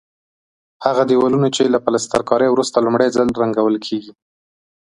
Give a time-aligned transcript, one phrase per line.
[0.85, 4.13] هغه دېوالونه چې له پلسترکارۍ وروسته لومړی ځل رنګول کېږي.